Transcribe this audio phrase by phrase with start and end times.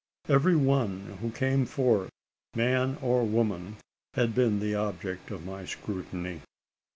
[0.27, 2.09] Every one who came forth
[2.55, 3.77] man or woman
[4.15, 6.41] had been the object of my scrutiny.